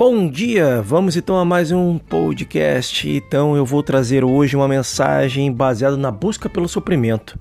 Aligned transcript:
Bom 0.00 0.30
dia! 0.30 0.80
Vamos 0.80 1.14
então 1.14 1.36
a 1.36 1.44
mais 1.44 1.70
um 1.70 1.98
podcast. 1.98 3.06
Então 3.06 3.54
eu 3.54 3.66
vou 3.66 3.82
trazer 3.82 4.24
hoje 4.24 4.56
uma 4.56 4.66
mensagem 4.66 5.52
baseada 5.52 5.94
na 5.94 6.10
busca 6.10 6.48
pelo 6.48 6.66
suprimento. 6.66 7.38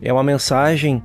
É 0.00 0.12
uma 0.12 0.22
mensagem 0.22 1.02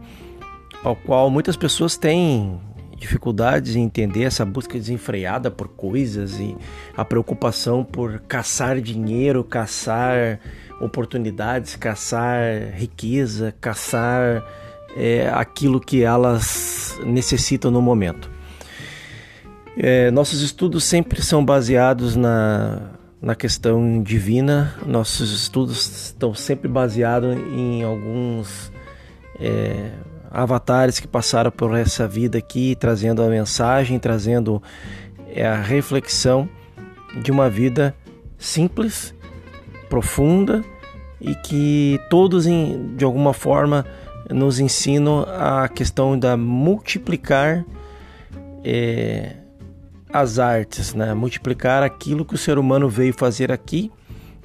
ao 0.84 0.95
qual 0.95 1.32
muitas 1.32 1.57
pessoas 1.57 1.98
têm 1.98 2.61
dificuldades 2.95 3.75
em 3.75 3.86
entender 3.86 4.25
essa 4.25 4.45
busca 4.45 4.75
desenfreada 4.75 5.50
por 5.50 5.68
coisas 5.68 6.39
e 6.39 6.55
a 6.96 7.04
preocupação 7.04 7.84
por 7.84 8.20
caçar 8.28 8.80
dinheiro, 8.80 9.44
caçar 9.44 10.39
oportunidades, 10.80 11.75
caçar 11.75 12.71
riqueza, 12.75 13.52
caçar 13.59 14.46
é, 14.96 15.28
aquilo 15.34 15.82
que 15.82 16.04
elas 16.04 17.00
necessitam 17.04 17.71
no 17.71 17.82
momento. 17.82 18.36
É, 19.79 20.09
nossos 20.09 20.41
estudos 20.41 20.83
sempre 20.83 21.21
são 21.21 21.45
baseados 21.45 22.15
na, 22.15 22.93
na 23.21 23.36
questão 23.36 24.01
divina, 24.01 24.73
nossos 24.83 25.31
estudos 25.31 26.07
estão 26.07 26.33
sempre 26.33 26.67
baseados 26.67 27.37
em 27.37 27.83
alguns 27.83 28.71
é, 29.39 29.91
avatares 30.31 31.00
que 31.00 31.07
passaram 31.07 31.51
por 31.51 31.75
essa 31.77 32.08
vida 32.08 32.39
aqui, 32.39 32.75
trazendo 32.75 33.22
a 33.22 33.27
mensagem, 33.27 34.00
trazendo 34.00 34.63
é, 35.30 35.45
a 35.45 35.61
reflexão 35.61 36.50
de 37.22 37.31
uma 37.31 37.47
vida 37.47 37.95
simples, 38.36 39.14
profunda 39.88 40.64
e 41.22 41.36
que 41.36 42.00
todos, 42.09 42.45
de 42.45 43.05
alguma 43.05 43.31
forma, 43.31 43.86
nos 44.28 44.59
ensinam 44.59 45.23
a 45.28 45.67
questão 45.69 46.17
da 46.17 46.36
multiplicar. 46.36 47.64
É, 48.64 49.47
as 50.11 50.39
artes, 50.39 50.94
né? 50.94 51.13
multiplicar 51.13 51.83
aquilo 51.83 52.25
que 52.25 52.36
o 52.36 52.38
ser 52.38 52.58
humano 52.58 52.89
veio 52.89 53.13
fazer 53.13 53.52
aqui, 53.52 53.91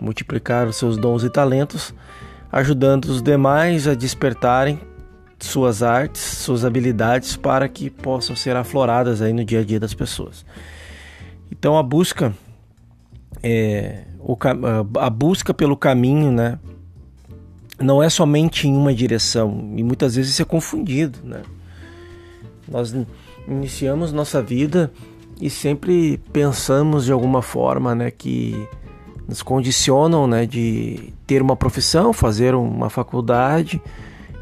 multiplicar 0.00 0.66
os 0.66 0.76
seus 0.76 0.96
dons 0.96 1.22
e 1.24 1.30
talentos, 1.30 1.94
ajudando 2.50 3.06
os 3.06 3.22
demais 3.22 3.86
a 3.86 3.94
despertarem 3.94 4.80
suas 5.38 5.82
artes, 5.82 6.20
suas 6.20 6.64
habilidades 6.64 7.36
para 7.36 7.68
que 7.68 7.90
possam 7.90 8.36
ser 8.36 8.56
afloradas 8.56 9.20
aí 9.20 9.32
no 9.32 9.44
dia 9.44 9.60
a 9.60 9.64
dia 9.64 9.80
das 9.80 9.94
pessoas. 9.94 10.44
Então 11.50 11.76
a 11.76 11.82
busca 11.82 12.32
é, 13.42 14.04
o, 14.20 14.36
a 14.98 15.10
busca 15.10 15.52
pelo 15.52 15.76
caminho, 15.76 16.30
né? 16.30 16.58
Não 17.80 18.02
é 18.02 18.08
somente 18.08 18.68
em 18.68 18.76
uma 18.76 18.94
direção 18.94 19.72
e 19.76 19.82
muitas 19.82 20.14
vezes 20.14 20.32
isso 20.32 20.42
é 20.42 20.44
confundido, 20.44 21.18
né? 21.24 21.42
Nós 22.68 22.94
iniciamos 23.48 24.12
nossa 24.12 24.40
vida 24.40 24.92
e 25.42 25.50
sempre 25.50 26.18
pensamos 26.32 27.04
de 27.04 27.10
alguma 27.10 27.42
forma, 27.42 27.96
né, 27.96 28.12
que 28.12 28.64
nos 29.26 29.42
condicionam, 29.42 30.24
né, 30.28 30.46
de 30.46 31.12
ter 31.26 31.42
uma 31.42 31.56
profissão, 31.56 32.12
fazer 32.12 32.54
uma 32.54 32.88
faculdade, 32.88 33.82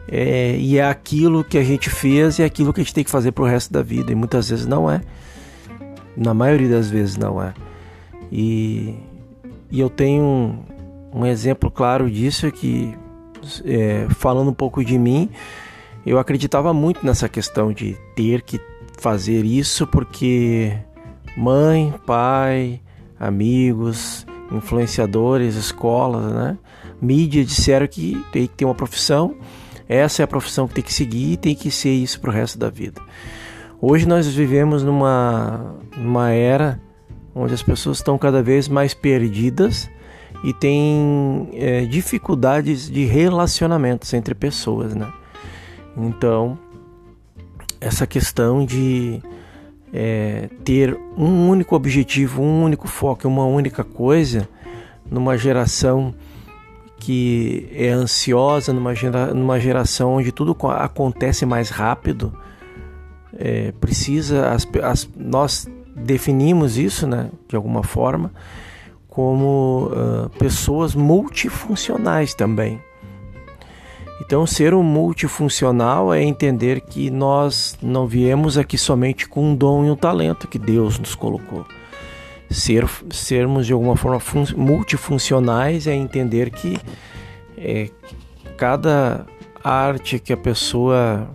é, 0.06 0.54
e 0.58 0.76
é 0.76 0.84
aquilo 0.84 1.42
que 1.42 1.56
a 1.56 1.62
gente 1.62 1.88
fez 1.88 2.38
e 2.38 2.42
é 2.42 2.44
aquilo 2.44 2.70
que 2.70 2.82
a 2.82 2.84
gente 2.84 2.92
tem 2.92 3.02
que 3.02 3.10
fazer 3.10 3.32
para 3.32 3.44
o 3.44 3.46
resto 3.46 3.72
da 3.72 3.82
vida. 3.82 4.12
E 4.12 4.14
muitas 4.14 4.50
vezes 4.50 4.66
não 4.66 4.90
é. 4.90 5.00
Na 6.14 6.34
maioria 6.34 6.68
das 6.68 6.90
vezes 6.90 7.16
não 7.16 7.42
é. 7.42 7.54
E, 8.30 8.94
e 9.70 9.80
eu 9.80 9.88
tenho 9.88 10.22
um, 10.22 10.58
um 11.14 11.24
exemplo 11.24 11.70
claro 11.70 12.10
disso 12.10 12.44
é 12.44 12.50
que, 12.50 12.94
é, 13.64 14.06
falando 14.10 14.50
um 14.50 14.54
pouco 14.54 14.84
de 14.84 14.98
mim, 14.98 15.30
eu 16.04 16.18
acreditava 16.18 16.74
muito 16.74 17.06
nessa 17.06 17.26
questão 17.26 17.72
de 17.72 17.96
ter 18.14 18.42
que 18.42 18.60
fazer 18.98 19.46
isso 19.46 19.86
porque 19.86 20.76
mãe, 21.40 21.94
pai, 22.04 22.82
amigos, 23.18 24.26
influenciadores, 24.52 25.54
escolas, 25.54 26.30
né? 26.30 26.58
Mídia 27.00 27.42
disseram 27.42 27.86
que 27.86 28.22
tem 28.30 28.46
que 28.46 28.54
ter 28.56 28.66
uma 28.66 28.74
profissão, 28.74 29.34
essa 29.88 30.22
é 30.22 30.24
a 30.24 30.28
profissão 30.28 30.68
que 30.68 30.74
tem 30.74 30.84
que 30.84 30.92
seguir 30.92 31.32
e 31.32 31.36
tem 31.38 31.54
que 31.54 31.70
ser 31.70 31.92
isso 31.92 32.20
para 32.20 32.28
o 32.28 32.32
resto 32.32 32.58
da 32.58 32.68
vida. 32.68 33.00
Hoje 33.80 34.06
nós 34.06 34.26
vivemos 34.26 34.82
numa, 34.82 35.76
numa 35.96 36.30
era 36.30 36.78
onde 37.34 37.54
as 37.54 37.62
pessoas 37.62 37.96
estão 37.96 38.18
cada 38.18 38.42
vez 38.42 38.68
mais 38.68 38.92
perdidas 38.92 39.90
e 40.44 40.52
têm 40.52 41.48
é, 41.54 41.86
dificuldades 41.86 42.90
de 42.90 43.06
relacionamentos 43.06 44.12
entre 44.12 44.34
pessoas, 44.34 44.94
né? 44.94 45.10
Então, 45.96 46.58
essa 47.80 48.06
questão 48.06 48.64
de 48.64 49.22
é, 49.92 50.48
ter 50.64 50.96
um 51.16 51.48
único 51.48 51.74
objetivo, 51.74 52.42
um 52.42 52.62
único 52.62 52.86
foco, 52.88 53.26
uma 53.26 53.44
única 53.44 53.82
coisa, 53.82 54.48
numa 55.10 55.36
geração 55.36 56.14
que 56.98 57.68
é 57.72 57.88
ansiosa, 57.88 58.72
numa, 58.72 58.94
gera, 58.94 59.32
numa 59.32 59.58
geração 59.58 60.16
onde 60.16 60.30
tudo 60.30 60.56
acontece 60.68 61.46
mais 61.46 61.70
rápido, 61.70 62.32
é, 63.36 63.72
precisa, 63.80 64.50
as, 64.50 64.68
as, 64.82 65.08
nós 65.16 65.66
definimos 65.96 66.76
isso, 66.76 67.06
né, 67.06 67.30
de 67.48 67.56
alguma 67.56 67.82
forma, 67.82 68.32
como 69.08 69.90
uh, 69.90 70.30
pessoas 70.38 70.94
multifuncionais 70.94 72.32
também. 72.34 72.80
Então, 74.20 74.46
ser 74.46 74.74
um 74.74 74.82
multifuncional 74.82 76.12
é 76.12 76.22
entender 76.22 76.82
que 76.82 77.10
nós 77.10 77.76
não 77.80 78.06
viemos 78.06 78.58
aqui 78.58 78.76
somente 78.76 79.26
com 79.26 79.50
um 79.50 79.56
dom 79.56 79.86
e 79.86 79.90
um 79.90 79.96
talento 79.96 80.46
que 80.46 80.58
Deus 80.58 80.98
nos 80.98 81.14
colocou. 81.14 81.66
Ser, 82.50 82.86
sermos 83.10 83.66
de 83.66 83.72
alguma 83.72 83.96
forma 83.96 84.20
multifuncionais 84.56 85.86
é 85.86 85.94
entender 85.94 86.50
que 86.50 86.76
é, 87.56 87.88
cada 88.56 89.24
arte 89.64 90.18
que 90.18 90.32
a 90.32 90.36
pessoa 90.36 91.28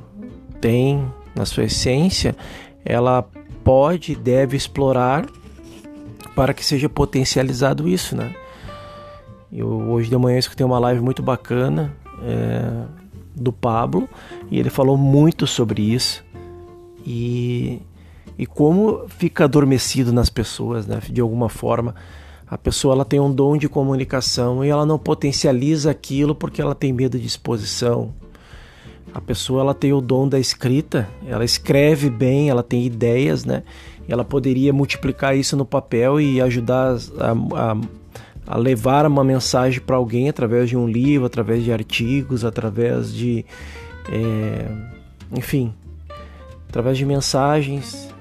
tem 0.61 1.11
na 1.33 1.45
sua 1.45 1.63
essência, 1.63 2.35
ela 2.83 3.25
pode 3.63 4.11
e 4.11 4.15
deve 4.15 4.55
explorar 4.55 5.25
para 6.35 6.53
que 6.53 6.63
seja 6.63 6.87
potencializado 6.87 7.87
isso, 7.87 8.15
né? 8.15 8.35
Eu 9.51 9.67
hoje 9.67 10.09
de 10.09 10.17
manhã 10.17 10.37
escutei 10.37 10.65
uma 10.65 10.77
live 10.79 11.01
muito 11.01 11.23
bacana 11.23 11.95
é, 12.23 12.85
do 13.35 13.51
Pablo 13.51 14.07
e 14.49 14.59
ele 14.59 14.69
falou 14.69 14.97
muito 14.97 15.45
sobre 15.45 15.81
isso 15.81 16.23
e, 17.05 17.81
e 18.37 18.45
como 18.45 19.07
fica 19.07 19.43
adormecido 19.43 20.11
nas 20.11 20.29
pessoas, 20.29 20.87
né? 20.87 20.99
de 21.09 21.21
alguma 21.21 21.49
forma. 21.49 21.93
A 22.47 22.57
pessoa 22.57 22.93
ela 22.93 23.05
tem 23.05 23.19
um 23.19 23.31
dom 23.31 23.57
de 23.57 23.67
comunicação 23.67 24.63
e 24.63 24.69
ela 24.69 24.85
não 24.85 24.99
potencializa 24.99 25.89
aquilo 25.89 26.35
porque 26.35 26.61
ela 26.61 26.75
tem 26.75 26.93
medo 26.93 27.17
de 27.19 27.25
exposição. 27.25 28.13
A 29.13 29.21
pessoa 29.21 29.61
ela 29.61 29.73
tem 29.73 29.93
o 29.93 30.01
dom 30.01 30.27
da 30.27 30.39
escrita, 30.39 31.07
ela 31.25 31.43
escreve 31.45 32.09
bem, 32.09 32.49
ela 32.49 32.61
tem 32.61 32.85
ideias, 32.85 33.45
né? 33.45 33.63
Ela 34.07 34.23
poderia 34.23 34.71
multiplicar 34.73 35.35
isso 35.35 35.55
no 35.57 35.65
papel 35.65 36.19
e 36.19 36.39
ajudar 36.41 36.97
a, 37.17 37.71
a 37.71 37.77
a 38.47 38.57
levar 38.57 39.05
uma 39.05 39.23
mensagem 39.23 39.81
para 39.81 39.95
alguém 39.95 40.29
através 40.29 40.69
de 40.69 40.77
um 40.77 40.87
livro, 40.87 41.25
através 41.25 41.63
de 41.63 41.71
artigos, 41.71 42.45
através 42.45 43.13
de, 43.13 43.45
é, 44.09 44.67
enfim, 45.31 45.73
através 46.69 46.97
de 46.97 47.05
mensagens 47.05 48.13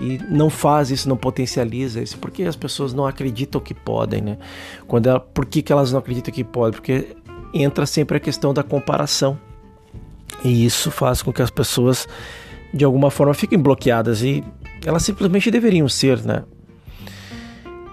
e 0.00 0.18
não 0.30 0.48
faz 0.48 0.90
isso, 0.90 1.08
não 1.08 1.16
potencializa 1.16 2.00
isso, 2.00 2.18
porque 2.18 2.42
as 2.44 2.56
pessoas 2.56 2.94
não 2.94 3.06
acreditam 3.06 3.60
que 3.60 3.74
podem, 3.74 4.22
né? 4.22 4.38
Quando 4.86 5.08
ela, 5.08 5.20
por 5.20 5.44
que, 5.44 5.62
que 5.62 5.72
elas 5.72 5.92
não 5.92 5.98
acreditam 5.98 6.32
que 6.32 6.42
podem? 6.42 6.72
Porque 6.72 7.16
entra 7.52 7.84
sempre 7.84 8.16
a 8.16 8.20
questão 8.20 8.54
da 8.54 8.62
comparação 8.62 9.38
e 10.44 10.64
isso 10.64 10.90
faz 10.90 11.20
com 11.22 11.32
que 11.32 11.42
as 11.42 11.50
pessoas 11.50 12.08
de 12.72 12.84
alguma 12.84 13.10
forma 13.10 13.34
fiquem 13.34 13.58
bloqueadas 13.58 14.22
e 14.22 14.42
elas 14.86 15.02
simplesmente 15.02 15.50
deveriam 15.50 15.88
ser, 15.88 16.22
né? 16.22 16.44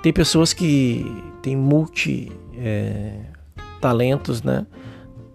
Tem 0.01 0.13
pessoas 0.13 0.53
que 0.53 1.06
têm 1.47 1.55
multi 1.55 2.29
é, 2.57 3.13
talentos, 3.79 4.44
né? 4.44 4.65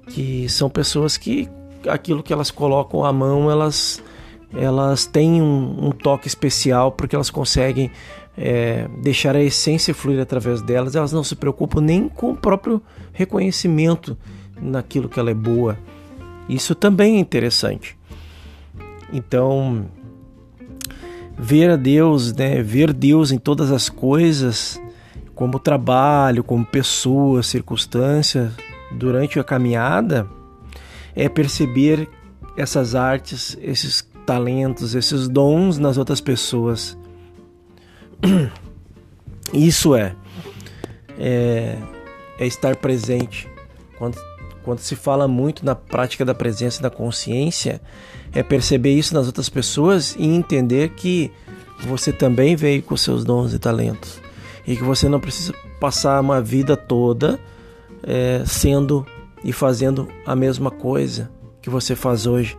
Que 0.09 0.47
são 0.47 0.69
pessoas 0.69 1.17
que 1.17 1.49
aquilo 1.89 2.23
que 2.23 2.35
elas 2.35 2.51
colocam 2.51 3.03
à 3.03 3.11
mão, 3.13 3.51
elas 3.51 4.03
elas 4.55 5.07
têm 5.07 5.41
um, 5.41 5.87
um 5.87 5.91
toque 5.91 6.29
especial 6.29 6.93
porque 6.93 7.17
elas 7.17 7.31
conseguem 7.31 7.91
é, 8.37 8.87
deixar 9.03 9.35
a 9.35 9.43
essência 9.43 9.95
fluir 9.95 10.21
através 10.21 10.61
delas. 10.61 10.95
Elas 10.95 11.13
não 11.13 11.25
se 11.25 11.35
preocupam 11.35 11.81
nem 11.81 12.11
com 12.11 12.33
o 12.33 12.37
próprio 12.37 12.83
reconhecimento 13.15 14.15
naquilo 14.61 15.09
que 15.09 15.19
ela 15.19 15.31
é 15.31 15.35
boa. 15.35 15.79
Isso 16.47 16.75
também 16.75 17.17
é 17.17 17.21
interessante. 17.21 17.97
Então, 19.11 19.87
ver 21.39 21.71
a 21.71 21.77
Deus, 21.77 22.35
né, 22.35 22.63
ver 22.63 22.93
Deus 22.93 23.33
em 23.33 23.39
todas 23.39 23.73
as 23.73 23.89
coisas, 23.89 24.79
como 25.35 25.59
trabalho, 25.59 26.45
como 26.45 26.65
pessoa, 26.65 27.43
circunstância, 27.43 28.53
durante 28.93 29.39
a 29.39 29.45
caminhada, 29.45 30.27
é 31.15 31.29
perceber 31.29 32.09
essas 32.57 32.95
artes, 32.95 33.57
esses 33.61 34.07
talentos, 34.27 34.95
esses 34.95 35.29
dons 35.29 35.79
nas 35.79 35.97
outras 35.97 36.21
pessoas. 36.21 36.97
Isso 39.53 39.95
é, 39.95 40.15
é, 41.19 41.77
é 42.39 42.47
estar 42.47 42.77
presente. 42.77 43.49
Quando, 43.99 44.19
quando 44.63 44.79
se 44.79 44.97
fala 44.97 45.29
muito 45.29 45.65
na 45.65 45.75
prática 45.75 46.25
da 46.25 46.35
presença 46.35 46.81
e 46.81 46.83
da 46.83 46.91
consciência, 46.91 47.81
é 48.33 48.43
perceber 48.43 48.95
isso 48.95 49.13
nas 49.13 49.27
outras 49.27 49.51
pessoas 49.51 50.17
e 50.19 50.25
entender 50.25 50.91
que 50.91 51.31
você 51.81 52.11
também 52.11 52.57
veio 52.57 52.83
com 52.83 52.97
seus 52.97 53.25
dons 53.25 53.53
e 53.53 53.59
talentos 53.59 54.22
e 54.67 54.77
que 54.77 54.83
você 54.83 55.09
não 55.09 55.21
precisa 55.21 55.55
passar 55.81 56.21
uma 56.21 56.41
vida 56.41 56.77
toda 56.77 57.39
é, 58.03 58.43
sendo 58.47 59.07
e 59.45 59.53
fazendo 59.53 60.09
a 60.25 60.37
mesma 60.37 60.71
coisa 60.71 61.31
que 61.61 61.69
você 61.69 61.97
faz 61.97 62.27
hoje. 62.27 62.57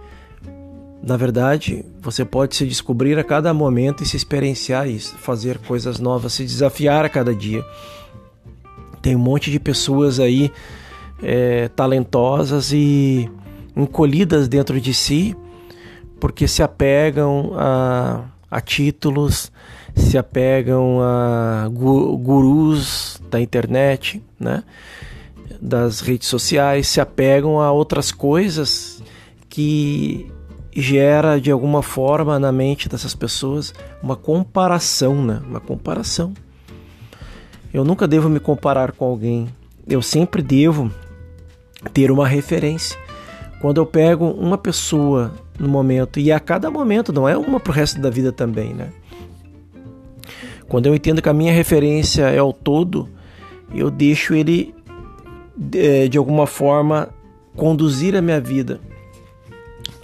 Na 1.02 1.18
verdade, 1.18 1.86
você 2.02 2.24
pode 2.24 2.56
se 2.56 2.66
descobrir 2.66 3.18
a 3.20 3.24
cada 3.24 3.54
momento 3.54 4.04
e 4.04 4.06
se 4.06 4.16
experienciar 4.16 4.88
isso, 4.88 5.16
fazer 5.18 5.58
coisas 5.60 6.00
novas, 6.00 6.34
se 6.34 6.44
desafiar 6.44 7.04
a 7.04 7.10
cada 7.10 7.36
dia. 7.36 7.64
Tem 9.02 9.16
um 9.16 9.20
monte 9.20 9.52
de 9.52 9.60
pessoas 9.60 10.20
aí 10.20 10.52
é, 11.22 11.68
talentosas 11.70 12.72
e 12.72 13.30
encolhidas 13.76 14.48
dentro 14.48 14.80
de 14.80 14.94
si 14.94 15.36
porque 16.24 16.48
se 16.48 16.64
apegam 16.64 17.52
a, 17.58 18.24
a 18.50 18.62
títulos, 18.62 19.52
se 19.96 20.18
apegam 20.18 21.00
a 21.02 21.70
gurus 21.70 23.22
da 23.30 23.40
internet, 23.40 24.22
né? 24.40 24.64
das 25.62 26.02
redes 26.02 26.28
sociais, 26.28 26.88
se 26.88 27.00
apegam 27.00 27.62
a 27.62 27.72
outras 27.72 28.12
coisas 28.12 29.02
que 29.50 30.30
gera 30.76 31.40
de 31.40 31.52
alguma 31.52 31.82
forma 31.82 32.38
na 32.38 32.52
mente 32.52 32.90
dessas 32.90 33.16
pessoas 33.16 33.74
uma 34.02 34.16
comparação, 34.16 35.24
né? 35.24 35.42
Uma 35.48 35.62
comparação. 35.62 36.34
Eu 37.74 37.86
nunca 37.86 38.08
devo 38.08 38.28
me 38.28 38.40
comparar 38.40 38.92
com 38.92 39.06
alguém. 39.06 39.48
Eu 39.88 40.02
sempre 40.02 40.42
devo 40.42 40.92
ter 41.94 42.12
uma 42.12 42.28
referência. 42.28 42.98
Quando 43.62 43.78
eu 43.80 43.86
pego 43.86 44.26
uma 44.32 44.58
pessoa 44.58 45.32
no 45.58 45.70
momento 45.70 46.20
e 46.20 46.32
a 46.32 46.40
cada 46.40 46.70
momento, 46.70 47.14
não 47.14 47.30
é 47.30 47.38
uma 47.38 47.60
pro 47.60 47.72
resto 47.72 48.02
da 48.02 48.10
vida 48.10 48.32
também, 48.32 48.74
né? 48.74 48.90
Quando 50.74 50.88
eu 50.88 50.96
entendo 50.96 51.22
que 51.22 51.30
a 51.30 51.34
minha 51.34 51.54
referência 51.54 52.24
é 52.24 52.42
o 52.42 52.52
todo, 52.52 53.08
eu 53.76 53.92
deixo 53.92 54.34
ele 54.34 54.74
de, 55.56 56.10
de 56.10 56.18
alguma 56.18 56.48
forma 56.48 57.10
conduzir 57.56 58.16
a 58.16 58.24
minha 58.24 58.42
vida. 58.42 58.82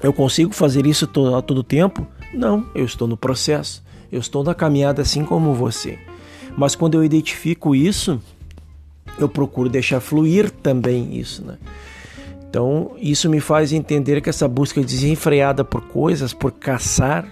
Eu 0.03 0.13
consigo 0.13 0.53
fazer 0.53 0.85
isso 0.85 1.09
a 1.35 1.41
todo 1.41 1.63
tempo? 1.63 2.05
Não, 2.31 2.67
eu 2.75 2.85
estou 2.85 3.07
no 3.07 3.17
processo. 3.17 3.83
Eu 4.11 4.19
estou 4.19 4.43
na 4.43 4.53
caminhada 4.53 5.01
assim 5.01 5.25
como 5.25 5.55
você. 5.55 5.97
Mas 6.55 6.75
quando 6.75 6.93
eu 6.93 7.03
identifico 7.03 7.73
isso, 7.73 8.21
eu 9.17 9.27
procuro 9.27 9.69
deixar 9.69 9.99
fluir 9.99 10.51
também 10.51 11.17
isso, 11.17 11.43
né? 11.43 11.57
Então, 12.47 12.91
isso 12.99 13.27
me 13.27 13.39
faz 13.39 13.73
entender 13.73 14.21
que 14.21 14.29
essa 14.29 14.47
busca 14.47 14.79
desenfreada 14.81 15.65
por 15.65 15.81
coisas, 15.87 16.31
por 16.31 16.51
caçar, 16.51 17.25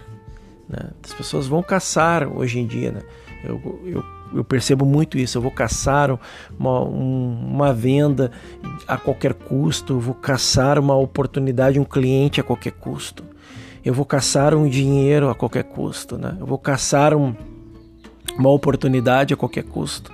né? 0.67 0.89
as 1.03 1.13
pessoas 1.13 1.45
vão 1.45 1.61
caçar 1.61 2.27
hoje 2.27 2.59
em 2.59 2.65
dia, 2.65 2.91
né? 2.91 3.01
Eu, 3.47 3.81
eu, 3.85 4.03
eu 4.33 4.43
percebo 4.43 4.85
muito 4.85 5.17
isso. 5.17 5.37
Eu 5.37 5.41
vou 5.41 5.51
caçar 5.51 6.17
uma, 6.59 6.81
uma 6.81 7.73
venda 7.73 8.31
a 8.87 8.97
qualquer 8.97 9.33
custo, 9.33 9.99
vou 9.99 10.15
caçar 10.15 10.77
uma 10.79 10.95
oportunidade, 10.95 11.79
um 11.79 11.85
cliente 11.85 12.39
a 12.39 12.43
qualquer 12.43 12.71
custo. 12.71 13.23
Eu 13.83 13.93
vou 13.93 14.05
caçar 14.05 14.53
um 14.53 14.67
dinheiro 14.67 15.29
a 15.29 15.35
qualquer 15.35 15.63
custo, 15.63 16.17
né? 16.17 16.35
Eu 16.39 16.45
vou 16.45 16.57
caçar 16.57 17.15
um, 17.15 17.33
uma 18.37 18.49
oportunidade 18.49 19.33
a 19.33 19.37
qualquer 19.37 19.63
custo. 19.63 20.11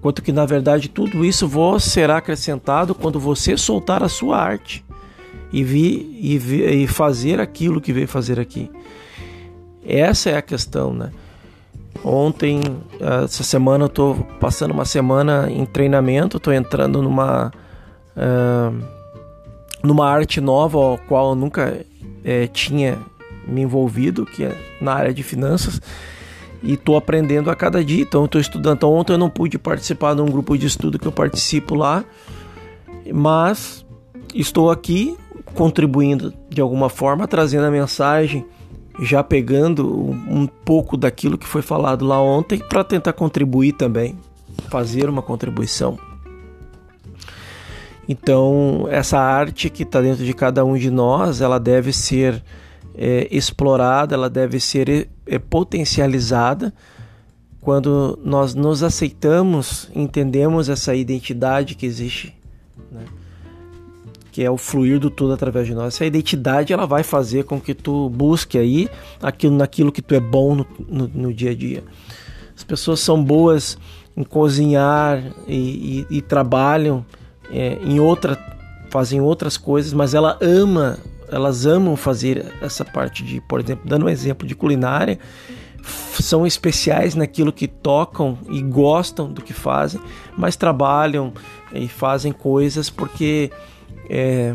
Quanto 0.00 0.20
que 0.20 0.32
na 0.32 0.44
verdade 0.44 0.88
tudo 0.88 1.24
isso 1.24 1.46
vos 1.46 1.84
será 1.84 2.16
acrescentado 2.16 2.92
quando 2.92 3.20
você 3.20 3.56
soltar 3.56 4.02
a 4.02 4.08
sua 4.08 4.36
arte 4.36 4.84
e 5.52 5.62
vir 5.62 6.18
e, 6.20 6.36
vir, 6.38 6.74
e 6.74 6.86
fazer 6.88 7.40
aquilo 7.40 7.80
que 7.80 7.92
veio 7.92 8.08
fazer 8.08 8.40
aqui. 8.40 8.68
Essa 9.86 10.30
é 10.30 10.36
a 10.36 10.42
questão, 10.42 10.92
né? 10.92 11.12
Ontem, 12.04 12.60
essa 13.24 13.44
semana, 13.44 13.84
eu 13.84 13.86
estou 13.86 14.14
passando 14.40 14.72
uma 14.72 14.84
semana 14.84 15.48
em 15.50 15.64
treinamento, 15.64 16.36
estou 16.36 16.52
entrando 16.52 17.00
numa, 17.00 17.52
uh, 18.16 18.84
numa 19.84 20.08
arte 20.08 20.40
nova, 20.40 20.78
ao 20.78 20.98
qual 20.98 21.30
eu 21.30 21.34
nunca 21.36 21.80
uh, 22.02 22.48
tinha 22.52 22.98
me 23.46 23.62
envolvido, 23.62 24.26
que 24.26 24.44
é 24.44 24.56
na 24.80 24.94
área 24.94 25.14
de 25.14 25.22
finanças, 25.22 25.80
e 26.60 26.74
estou 26.74 26.96
aprendendo 26.96 27.50
a 27.50 27.54
cada 27.54 27.84
dia. 27.84 28.02
Então, 28.02 28.24
estou 28.24 28.40
estudando. 28.40 28.78
Então, 28.78 28.92
ontem 28.92 29.12
eu 29.12 29.18
não 29.18 29.30
pude 29.30 29.56
participar 29.56 30.14
de 30.14 30.22
um 30.22 30.26
grupo 30.26 30.58
de 30.58 30.66
estudo 30.66 30.98
que 30.98 31.06
eu 31.06 31.12
participo 31.12 31.76
lá, 31.76 32.04
mas 33.12 33.86
estou 34.34 34.72
aqui 34.72 35.16
contribuindo 35.54 36.32
de 36.48 36.60
alguma 36.60 36.88
forma, 36.88 37.28
trazendo 37.28 37.66
a 37.66 37.70
mensagem 37.70 38.44
já 39.00 39.22
pegando 39.22 39.88
um 39.88 40.46
pouco 40.46 40.96
daquilo 40.96 41.38
que 41.38 41.46
foi 41.46 41.62
falado 41.62 42.04
lá 42.04 42.20
ontem 42.20 42.58
para 42.58 42.84
tentar 42.84 43.12
contribuir 43.12 43.72
também, 43.72 44.18
fazer 44.68 45.08
uma 45.08 45.22
contribuição. 45.22 45.98
Então, 48.08 48.86
essa 48.90 49.18
arte 49.18 49.70
que 49.70 49.84
está 49.84 50.00
dentro 50.00 50.24
de 50.24 50.34
cada 50.34 50.64
um 50.64 50.76
de 50.76 50.90
nós, 50.90 51.40
ela 51.40 51.58
deve 51.58 51.92
ser 51.92 52.42
é, 52.94 53.28
explorada, 53.30 54.14
ela 54.14 54.28
deve 54.28 54.60
ser 54.60 55.08
é, 55.26 55.38
potencializada 55.38 56.72
quando 57.60 58.18
nós 58.24 58.54
nos 58.54 58.82
aceitamos, 58.82 59.88
entendemos 59.94 60.68
essa 60.68 60.94
identidade 60.94 61.76
que 61.76 61.86
existe. 61.86 62.36
Né? 62.90 63.04
Que 64.32 64.42
é 64.42 64.50
o 64.50 64.56
fluir 64.56 64.98
do 64.98 65.10
todo 65.10 65.32
através 65.34 65.66
de 65.66 65.74
nós. 65.74 65.94
Essa 65.94 66.06
identidade 66.06 66.72
ela 66.72 66.86
vai 66.86 67.02
fazer 67.02 67.44
com 67.44 67.60
que 67.60 67.74
tu 67.74 68.08
busque 68.08 68.56
aí 68.56 68.88
aquilo 69.22 69.54
naquilo 69.54 69.92
que 69.92 70.00
tu 70.00 70.14
é 70.14 70.20
bom 70.20 70.54
no, 70.54 70.66
no, 70.88 71.08
no 71.08 71.34
dia 71.34 71.50
a 71.50 71.54
dia. 71.54 71.84
As 72.56 72.64
pessoas 72.64 73.00
são 73.00 73.22
boas 73.22 73.76
em 74.16 74.24
cozinhar 74.24 75.22
e, 75.46 76.06
e, 76.10 76.16
e 76.16 76.22
trabalham 76.22 77.04
é, 77.50 77.78
em 77.82 78.00
outra, 78.00 78.38
fazem 78.90 79.20
outras 79.20 79.58
coisas, 79.58 79.92
mas 79.92 80.14
ela 80.14 80.38
ama, 80.40 80.98
elas 81.30 81.66
amam 81.66 81.94
fazer 81.94 82.46
essa 82.62 82.86
parte 82.86 83.22
de, 83.22 83.38
por 83.42 83.60
exemplo, 83.60 83.86
dando 83.86 84.06
um 84.06 84.08
exemplo 84.08 84.46
de 84.46 84.54
culinária, 84.54 85.18
são 86.18 86.46
especiais 86.46 87.14
naquilo 87.14 87.52
que 87.52 87.66
tocam 87.66 88.38
e 88.48 88.62
gostam 88.62 89.30
do 89.30 89.42
que 89.42 89.52
fazem, 89.52 90.00
mas 90.36 90.56
trabalham 90.56 91.32
e 91.74 91.88
fazem 91.88 92.32
coisas 92.32 92.88
porque 92.88 93.50
é, 94.08 94.54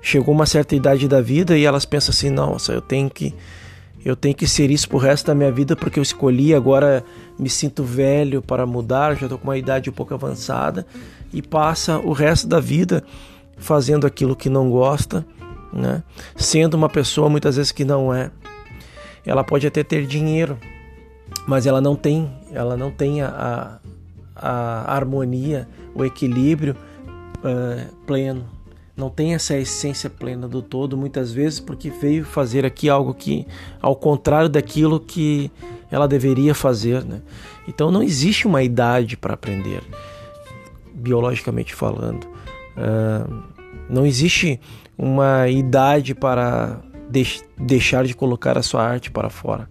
chegou 0.00 0.34
uma 0.34 0.46
certa 0.46 0.76
idade 0.76 1.08
da 1.08 1.20
vida 1.20 1.56
e 1.56 1.64
elas 1.64 1.84
pensam 1.84 2.12
assim, 2.12 2.30
nossa, 2.30 2.72
eu 2.72 2.82
tenho 2.82 3.08
que 3.08 3.34
eu 4.04 4.14
tenho 4.14 4.34
que 4.34 4.46
ser 4.46 4.70
isso 4.70 4.86
pro 4.86 4.98
resto 4.98 5.28
da 5.28 5.34
minha 5.34 5.50
vida 5.50 5.74
porque 5.74 5.98
eu 5.98 6.02
escolhi, 6.02 6.54
agora 6.54 7.02
me 7.38 7.48
sinto 7.48 7.82
velho 7.82 8.42
para 8.42 8.66
mudar, 8.66 9.16
já 9.16 9.24
estou 9.24 9.38
com 9.38 9.48
uma 9.48 9.56
idade 9.56 9.88
um 9.88 9.94
pouco 9.94 10.12
avançada 10.12 10.86
e 11.32 11.40
passa 11.40 11.98
o 11.98 12.12
resto 12.12 12.46
da 12.46 12.60
vida 12.60 13.02
fazendo 13.56 14.06
aquilo 14.06 14.36
que 14.36 14.50
não 14.50 14.68
gosta, 14.68 15.24
né? 15.72 16.02
Sendo 16.36 16.74
uma 16.74 16.88
pessoa 16.88 17.30
muitas 17.30 17.56
vezes 17.56 17.72
que 17.72 17.82
não 17.82 18.12
é. 18.12 18.30
Ela 19.24 19.42
pode 19.42 19.66
até 19.66 19.82
ter 19.82 20.06
dinheiro, 20.06 20.58
mas 21.46 21.66
ela 21.66 21.80
não 21.80 21.96
tem, 21.96 22.30
ela 22.52 22.76
não 22.76 22.90
tem 22.90 23.22
a, 23.22 23.80
a, 24.36 24.90
a 24.90 24.94
harmonia, 24.94 25.66
o 25.94 26.04
equilíbrio 26.04 26.76
uh, 27.38 27.94
pleno 28.04 28.53
não 28.96 29.10
tem 29.10 29.34
essa 29.34 29.56
essência 29.56 30.08
plena 30.08 30.46
do 30.46 30.62
todo, 30.62 30.96
muitas 30.96 31.32
vezes 31.32 31.58
porque 31.58 31.90
veio 31.90 32.24
fazer 32.24 32.64
aqui 32.64 32.88
algo 32.88 33.12
que, 33.12 33.46
ao 33.80 33.96
contrário 33.96 34.48
daquilo 34.48 35.00
que 35.00 35.50
ela 35.90 36.06
deveria 36.06 36.54
fazer. 36.54 37.04
Né? 37.04 37.20
Então 37.66 37.90
não 37.90 38.02
existe 38.02 38.46
uma 38.46 38.62
idade 38.62 39.16
para 39.16 39.34
aprender, 39.34 39.82
biologicamente 40.94 41.74
falando. 41.74 42.24
Uh, 42.76 43.42
não 43.88 44.06
existe 44.06 44.60
uma 44.96 45.48
idade 45.48 46.14
para 46.14 46.80
deixar 47.58 48.04
de 48.04 48.14
colocar 48.14 48.56
a 48.56 48.62
sua 48.62 48.82
arte 48.82 49.10
para 49.10 49.28
fora. 49.28 49.68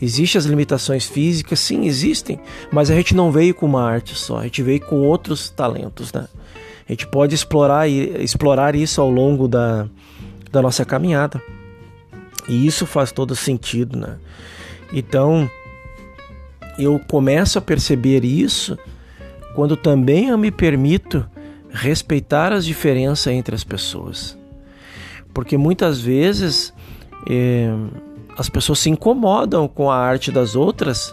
Existem 0.00 0.38
as 0.38 0.44
limitações 0.44 1.06
físicas? 1.06 1.60
Sim, 1.60 1.86
existem, 1.86 2.40
mas 2.72 2.90
a 2.90 2.94
gente 2.94 3.14
não 3.14 3.30
veio 3.30 3.54
com 3.54 3.66
uma 3.66 3.82
arte 3.82 4.14
só, 4.14 4.38
a 4.38 4.42
gente 4.44 4.62
veio 4.62 4.80
com 4.80 4.96
outros 5.00 5.48
talentos, 5.48 6.12
né? 6.12 6.26
A 6.92 6.94
gente 6.94 7.06
pode 7.06 7.34
explorar, 7.34 7.88
explorar 7.88 8.76
isso 8.76 9.00
ao 9.00 9.08
longo 9.08 9.48
da, 9.48 9.86
da 10.50 10.60
nossa 10.60 10.84
caminhada. 10.84 11.42
E 12.46 12.66
isso 12.66 12.84
faz 12.84 13.10
todo 13.10 13.34
sentido, 13.34 13.98
né? 13.98 14.18
Então, 14.92 15.50
eu 16.78 17.00
começo 17.08 17.58
a 17.58 17.62
perceber 17.62 18.26
isso 18.26 18.78
quando 19.54 19.74
também 19.74 20.28
eu 20.28 20.36
me 20.36 20.50
permito 20.50 21.26
respeitar 21.70 22.52
as 22.52 22.62
diferenças 22.62 23.32
entre 23.32 23.54
as 23.54 23.64
pessoas. 23.64 24.36
Porque 25.32 25.56
muitas 25.56 25.98
vezes 25.98 26.74
é, 27.26 27.70
as 28.36 28.50
pessoas 28.50 28.80
se 28.80 28.90
incomodam 28.90 29.66
com 29.66 29.90
a 29.90 29.96
arte 29.96 30.30
das 30.30 30.54
outras 30.54 31.10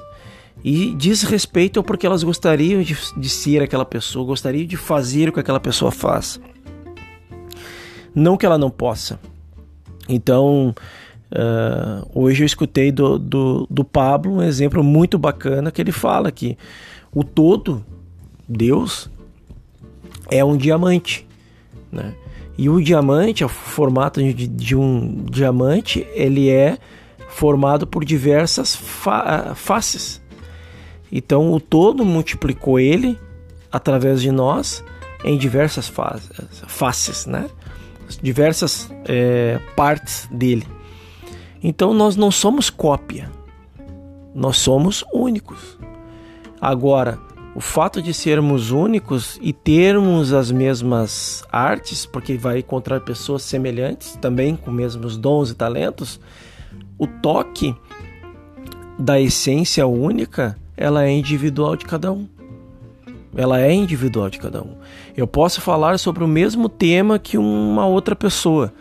e 0.63 0.93
diz 0.95 1.23
respeito 1.23 1.81
porque 1.83 2.05
elas 2.05 2.23
gostariam 2.23 2.81
de, 2.81 2.97
de 3.15 3.29
ser 3.29 3.61
aquela 3.61 3.85
pessoa, 3.85 4.25
gostariam 4.25 4.65
de 4.65 4.75
fazer 4.75 5.29
o 5.29 5.33
que 5.33 5.39
aquela 5.39 5.59
pessoa 5.59 5.91
faz. 5.91 6.39
Não 8.13 8.35
que 8.35 8.45
ela 8.45 8.57
não 8.57 8.69
possa. 8.69 9.19
Então, 10.07 10.73
uh, 11.31 12.09
hoje 12.13 12.43
eu 12.43 12.45
escutei 12.45 12.91
do, 12.91 13.17
do, 13.17 13.67
do 13.69 13.83
Pablo 13.85 14.35
um 14.35 14.43
exemplo 14.43 14.83
muito 14.83 15.17
bacana 15.17 15.71
que 15.71 15.81
ele 15.81 15.91
fala 15.91 16.31
que 16.31 16.57
o 17.13 17.23
todo, 17.23 17.85
Deus, 18.47 19.09
é 20.29 20.43
um 20.43 20.57
diamante. 20.57 21.25
Né? 21.91 22.13
E 22.57 22.69
o 22.69 22.81
diamante, 22.81 23.43
o 23.43 23.49
formato 23.49 24.21
de, 24.21 24.47
de 24.47 24.75
um 24.75 25.23
diamante, 25.29 26.05
ele 26.13 26.49
é 26.49 26.77
formado 27.29 27.87
por 27.87 28.03
diversas 28.03 28.75
fa 28.75 29.53
faces. 29.55 30.18
Então 31.11 31.51
o 31.51 31.59
todo 31.59 32.05
multiplicou 32.05 32.79
ele 32.79 33.19
através 33.71 34.21
de 34.21 34.31
nós 34.31 34.83
em 35.23 35.37
diversas 35.37 35.87
fases, 35.87 36.29
faces, 36.67 37.25
né? 37.25 37.49
Diversas 38.21 38.89
é, 39.05 39.59
partes 39.75 40.27
dele. 40.31 40.67
Então 41.61 41.93
nós 41.93 42.15
não 42.15 42.31
somos 42.31 42.69
cópia, 42.69 43.29
nós 44.33 44.57
somos 44.57 45.03
únicos. 45.13 45.77
Agora, 46.61 47.19
o 47.55 47.61
fato 47.61 48.01
de 48.01 48.13
sermos 48.13 48.71
únicos 48.71 49.39
e 49.41 49.51
termos 49.51 50.33
as 50.33 50.51
mesmas 50.51 51.43
artes, 51.51 52.05
porque 52.05 52.37
vai 52.37 52.59
encontrar 52.59 53.01
pessoas 53.01 53.41
semelhantes 53.43 54.15
também 54.21 54.55
com 54.55 54.71
mesmos 54.71 55.17
dons 55.17 55.51
e 55.51 55.55
talentos, 55.55 56.19
o 56.97 57.07
toque 57.07 57.75
da 58.97 59.19
essência 59.19 59.87
única 59.87 60.58
ela 60.79 61.03
é 61.03 61.11
individual 61.11 61.75
de 61.75 61.83
cada 61.83 62.09
um. 62.09 62.25
Ela 63.35 63.59
é 63.59 63.73
individual 63.73 64.29
de 64.29 64.39
cada 64.39 64.63
um. 64.63 64.77
Eu 65.15 65.27
posso 65.27 65.59
falar 65.59 65.99
sobre 65.99 66.23
o 66.23 66.27
mesmo 66.27 66.69
tema 66.69 67.19
que 67.19 67.37
uma 67.37 67.85
outra 67.85 68.15
pessoa 68.15 68.73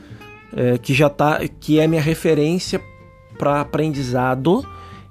é, 0.57 0.79
que 0.79 0.95
já 0.95 1.11
tá, 1.11 1.41
que 1.61 1.81
é 1.81 1.89
minha 1.89 2.01
referência 2.01 2.81
para 3.37 3.61
aprendizado 3.61 4.65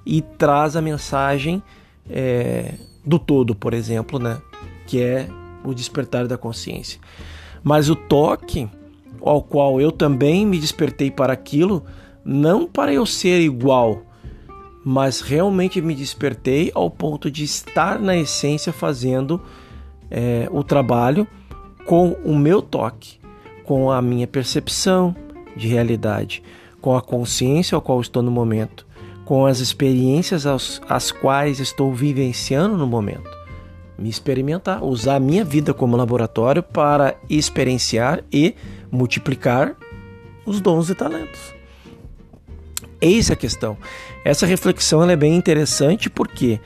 e 0.04 0.22
traz 0.22 0.76
a 0.76 0.80
mensagem 0.80 1.62
é, 2.08 2.72
do 3.04 3.18
todo, 3.18 3.54
por 3.54 3.74
exemplo, 3.74 4.18
né? 4.18 4.38
Que 4.86 5.02
é 5.02 5.28
o 5.62 5.74
despertar 5.74 6.26
da 6.26 6.38
consciência. 6.38 6.98
Mas 7.62 7.90
o 7.90 7.94
toque 7.94 8.66
ao 9.20 9.42
qual 9.42 9.78
eu 9.78 9.92
também 9.92 10.46
me 10.46 10.58
despertei 10.58 11.10
para 11.10 11.34
aquilo, 11.34 11.84
não 12.24 12.66
para 12.66 12.94
eu 12.94 13.04
ser 13.04 13.42
igual, 13.42 14.07
mas 14.84 15.20
realmente 15.20 15.80
me 15.80 15.94
despertei 15.94 16.70
ao 16.74 16.90
ponto 16.90 17.30
de 17.30 17.44
estar 17.44 17.98
na 17.98 18.16
essência 18.16 18.72
fazendo 18.72 19.40
é, 20.10 20.48
o 20.50 20.62
trabalho 20.62 21.26
com 21.86 22.12
o 22.24 22.36
meu 22.36 22.62
toque, 22.62 23.18
com 23.64 23.90
a 23.90 24.00
minha 24.00 24.26
percepção 24.26 25.14
de 25.56 25.68
realidade, 25.68 26.42
com 26.80 26.96
a 26.96 27.02
consciência 27.02 27.74
ao 27.74 27.82
qual 27.82 28.00
estou 28.00 28.22
no 28.22 28.30
momento, 28.30 28.86
com 29.24 29.44
as 29.46 29.60
experiências 29.60 30.46
as, 30.46 30.80
as 30.88 31.10
quais 31.10 31.60
estou 31.60 31.92
vivenciando 31.92 32.76
no 32.76 32.86
momento. 32.86 33.28
Me 33.98 34.08
experimentar, 34.08 34.82
usar 34.84 35.16
a 35.16 35.20
minha 35.20 35.44
vida 35.44 35.74
como 35.74 35.96
laboratório 35.96 36.62
para 36.62 37.16
experienciar 37.28 38.22
e 38.32 38.54
multiplicar 38.90 39.76
os 40.46 40.60
dons 40.60 40.88
e 40.88 40.94
talentos. 40.94 41.57
Eis 43.00 43.30
a 43.30 43.36
questão. 43.36 43.76
Essa 44.24 44.46
reflexão 44.46 45.08
é 45.08 45.16
bem 45.16 45.36
interessante 45.36 46.10
porque 46.10 46.60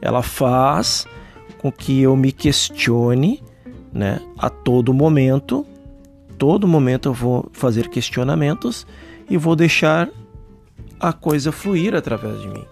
ela 0.00 0.22
faz 0.22 1.06
com 1.58 1.72
que 1.72 2.00
eu 2.02 2.16
me 2.16 2.30
questione 2.30 3.42
né, 3.92 4.20
a 4.36 4.50
todo 4.50 4.92
momento. 4.92 5.66
Todo 6.36 6.68
momento 6.68 7.08
eu 7.08 7.14
vou 7.14 7.48
fazer 7.52 7.88
questionamentos 7.88 8.86
e 9.28 9.36
vou 9.36 9.56
deixar 9.56 10.08
a 11.00 11.12
coisa 11.12 11.50
fluir 11.50 11.94
através 11.94 12.40
de 12.40 12.48
mim. 12.48 12.64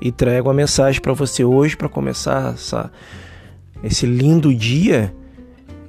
E 0.00 0.12
trago 0.12 0.50
a 0.50 0.54
mensagem 0.54 1.00
para 1.00 1.12
você 1.12 1.44
hoje 1.44 1.76
para 1.76 1.88
começar 1.88 2.54
essa, 2.54 2.92
esse 3.82 4.06
lindo 4.06 4.54
dia, 4.54 5.14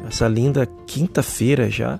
essa 0.07 0.27
linda 0.27 0.67
quinta-feira 0.87 1.69
já 1.69 1.99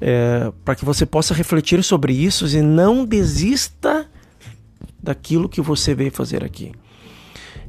é, 0.00 0.52
para 0.64 0.74
que 0.74 0.84
você 0.84 1.06
possa 1.06 1.34
refletir 1.34 1.82
sobre 1.82 2.12
isso 2.12 2.46
e 2.46 2.60
não 2.60 3.04
desista 3.04 4.08
daquilo 5.02 5.48
que 5.48 5.60
você 5.60 5.94
veio 5.94 6.10
fazer 6.10 6.42
aqui. 6.42 6.72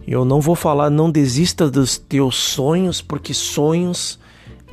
Eu 0.08 0.24
não 0.24 0.40
vou 0.40 0.56
falar 0.56 0.90
não 0.90 1.10
desista 1.10 1.70
dos 1.70 1.98
teus 1.98 2.36
sonhos, 2.36 3.02
porque 3.02 3.34
sonhos 3.34 4.20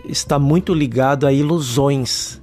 está 0.05 0.39
muito 0.39 0.75
ligado 0.75 1.27
a 1.27 1.33
ilusões. 1.33 2.41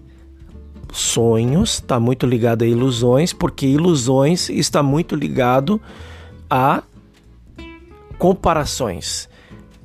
Sonhos 0.91 1.75
está 1.75 1.99
muito 1.99 2.25
ligado 2.25 2.63
a 2.63 2.67
ilusões, 2.67 3.31
porque 3.31 3.67
ilusões 3.67 4.49
está 4.49 4.81
muito 4.81 5.15
ligado 5.15 5.79
a 6.49 6.81
comparações. 8.17 9.28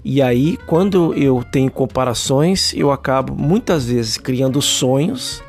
E 0.05 0.21
aí, 0.21 0.59
quando 0.67 1.15
eu 1.15 1.43
tenho 1.51 1.71
comparações, 1.71 2.75
eu 2.75 2.93
acabo 2.93 3.35
muitas 3.35 3.87
vezes 3.87 4.19
criando 4.19 4.61
sonhos 4.61 5.43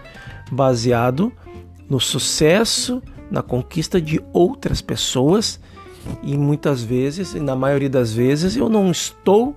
baseado 0.49 1.31
no 1.89 1.99
sucesso, 1.99 3.01
na 3.29 3.41
conquista 3.41 3.99
de 3.99 4.23
outras 4.31 4.81
pessoas 4.81 5.59
e 6.23 6.37
muitas 6.37 6.81
vezes, 6.81 7.33
e 7.33 7.39
na 7.39 7.55
maioria 7.55 7.89
das 7.89 8.13
vezes, 8.13 8.55
eu 8.55 8.69
não 8.69 8.91
estou 8.91 9.55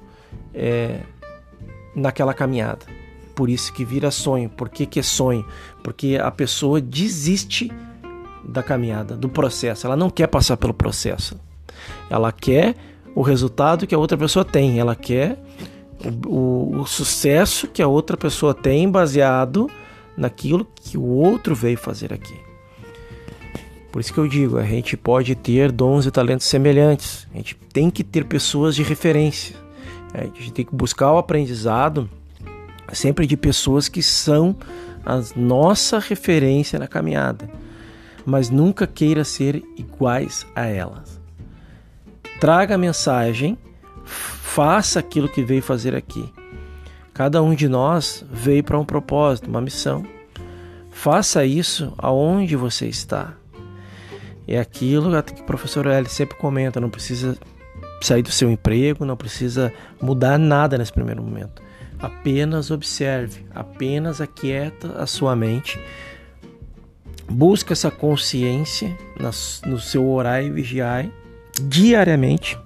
é, 0.52 1.00
naquela 1.94 2.34
caminhada. 2.34 2.84
Por 3.36 3.48
isso 3.48 3.72
que 3.72 3.84
vira 3.84 4.10
sonho. 4.10 4.48
Por 4.50 4.68
que, 4.68 4.84
que 4.84 4.98
é 4.98 5.02
sonho? 5.02 5.46
Porque 5.80 6.18
a 6.20 6.30
pessoa 6.30 6.80
desiste 6.80 7.70
da 8.44 8.64
caminhada, 8.64 9.14
do 9.14 9.28
processo. 9.28 9.86
Ela 9.86 9.94
não 9.94 10.10
quer 10.10 10.26
passar 10.26 10.56
pelo 10.56 10.74
processo. 10.74 11.38
Ela 12.10 12.32
quer 12.32 12.74
o 13.14 13.22
resultado 13.22 13.86
que 13.86 13.94
a 13.94 13.98
outra 13.98 14.16
pessoa 14.16 14.44
tem, 14.44 14.78
ela 14.78 14.94
quer 14.94 15.38
o, 16.26 16.80
o, 16.80 16.86
sucesso 16.86 17.66
que 17.66 17.82
a 17.82 17.88
outra 17.88 18.16
pessoa 18.16 18.54
tem 18.54 18.88
baseado 18.90 19.68
naquilo 20.16 20.66
que 20.74 20.96
o 20.96 21.02
outro 21.02 21.54
veio 21.54 21.76
fazer 21.76 22.12
aqui. 22.12 22.36
Por 23.90 24.00
isso 24.00 24.12
que 24.12 24.18
eu 24.18 24.28
digo, 24.28 24.58
a 24.58 24.64
gente 24.64 24.96
pode 24.96 25.34
ter 25.34 25.72
dons 25.72 26.06
e 26.06 26.10
talentos 26.10 26.46
semelhantes. 26.46 27.26
A 27.32 27.36
gente 27.36 27.56
tem 27.72 27.90
que 27.90 28.04
ter 28.04 28.24
pessoas 28.24 28.76
de 28.76 28.82
referência. 28.82 29.56
A 30.12 30.24
gente 30.24 30.52
tem 30.52 30.64
que 30.64 30.74
buscar 30.74 31.12
o 31.12 31.18
aprendizado 31.18 32.08
sempre 32.92 33.26
de 33.26 33.36
pessoas 33.36 33.88
que 33.88 34.02
são 34.02 34.56
a 35.04 35.20
nossa 35.36 35.98
referência 35.98 36.78
na 36.78 36.86
caminhada, 36.86 37.48
mas 38.24 38.50
nunca 38.50 38.86
queira 38.86 39.24
ser 39.24 39.62
iguais 39.76 40.46
a 40.54 40.66
elas 40.66 41.17
traga 42.40 42.74
a 42.74 42.78
mensagem, 42.78 43.58
faça 44.04 45.00
aquilo 45.00 45.28
que 45.28 45.42
veio 45.42 45.62
fazer 45.62 45.94
aqui. 45.94 46.32
Cada 47.12 47.42
um 47.42 47.54
de 47.54 47.68
nós 47.68 48.24
veio 48.30 48.62
para 48.62 48.78
um 48.78 48.84
propósito, 48.84 49.48
uma 49.48 49.60
missão. 49.60 50.06
Faça 50.90 51.44
isso 51.44 51.92
aonde 51.98 52.56
você 52.56 52.86
está. 52.86 53.34
É 54.46 54.58
aquilo 54.58 55.10
que 55.22 55.42
o 55.42 55.44
professor 55.44 55.86
L 55.86 56.08
sempre 56.08 56.36
comenta, 56.38 56.80
não 56.80 56.88
precisa 56.88 57.36
sair 58.00 58.22
do 58.22 58.30
seu 58.30 58.50
emprego, 58.50 59.04
não 59.04 59.16
precisa 59.16 59.72
mudar 60.00 60.38
nada 60.38 60.78
nesse 60.78 60.92
primeiro 60.92 61.22
momento. 61.22 61.60
Apenas 61.98 62.70
observe, 62.70 63.44
apenas 63.54 64.20
aquieta 64.20 64.92
a 65.02 65.06
sua 65.06 65.34
mente. 65.34 65.78
Busca 67.28 67.72
essa 67.72 67.90
consciência 67.90 68.96
no 69.66 69.78
seu 69.78 70.08
orar 70.08 70.42
e 70.42 70.50
vigiar 70.50 71.04
diariamente. 71.58 72.58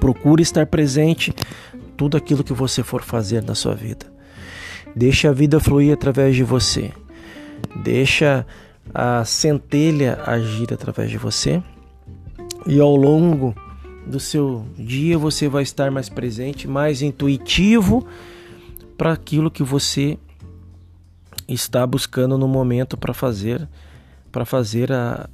Procure 0.00 0.42
estar 0.42 0.66
presente 0.66 1.34
tudo 1.96 2.16
aquilo 2.16 2.44
que 2.44 2.52
você 2.52 2.82
for 2.82 3.02
fazer 3.02 3.42
na 3.42 3.54
sua 3.54 3.74
vida. 3.74 4.06
Deixe 4.94 5.26
a 5.26 5.32
vida 5.32 5.60
fluir 5.60 5.92
através 5.92 6.36
de 6.36 6.44
você. 6.44 6.92
Deixa 7.82 8.46
a 8.94 9.24
centelha 9.24 10.20
agir 10.24 10.72
através 10.72 11.10
de 11.10 11.18
você. 11.18 11.62
E 12.66 12.80
ao 12.80 12.94
longo 12.94 13.54
do 14.06 14.18
seu 14.18 14.64
dia 14.76 15.18
você 15.18 15.48
vai 15.48 15.62
estar 15.62 15.90
mais 15.90 16.08
presente, 16.08 16.66
mais 16.66 17.02
intuitivo 17.02 18.06
para 18.96 19.12
aquilo 19.12 19.50
que 19.50 19.62
você 19.62 20.18
está 21.46 21.86
buscando 21.86 22.36
no 22.36 22.48
momento 22.48 22.96
para 22.96 23.14
fazer, 23.14 23.68
para 24.30 24.44
fazer 24.44 24.92
a, 24.92 25.28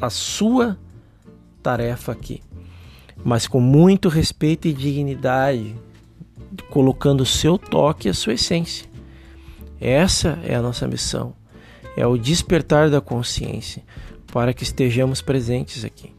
a 0.00 0.10
sua 0.10 0.78
tarefa 1.62 2.12
aqui, 2.12 2.42
mas 3.24 3.46
com 3.46 3.60
muito 3.60 4.08
respeito 4.08 4.68
e 4.68 4.72
dignidade, 4.72 5.74
colocando 6.70 7.22
o 7.22 7.26
seu 7.26 7.58
toque 7.58 8.08
e 8.08 8.10
a 8.10 8.14
sua 8.14 8.34
essência. 8.34 8.86
Essa 9.80 10.38
é 10.42 10.54
a 10.54 10.62
nossa 10.62 10.86
missão, 10.88 11.34
é 11.96 12.06
o 12.06 12.16
despertar 12.16 12.90
da 12.90 13.00
consciência 13.00 13.82
para 14.32 14.52
que 14.52 14.62
estejamos 14.62 15.22
presentes 15.22 15.84
aqui. 15.84 16.12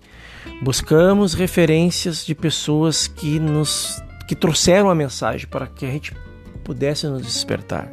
Buscamos 0.61 1.33
referências 1.33 2.25
de 2.25 2.33
pessoas 2.35 3.07
que 3.07 3.39
nos 3.39 4.01
que 4.27 4.35
trouxeram 4.35 4.89
a 4.91 4.95
mensagem 4.95 5.47
para 5.47 5.65
que 5.65 5.85
a 5.85 5.89
gente 5.89 6.13
pudesse 6.63 7.07
nos 7.07 7.23
despertar. 7.23 7.91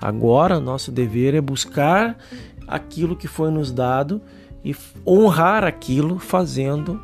Agora, 0.00 0.58
nosso 0.58 0.90
dever 0.90 1.34
é 1.34 1.40
buscar 1.40 2.18
aquilo 2.66 3.14
que 3.14 3.28
foi 3.28 3.48
nos 3.50 3.70
dado 3.70 4.20
e 4.64 4.74
honrar 5.06 5.64
aquilo 5.64 6.18
fazendo 6.18 7.00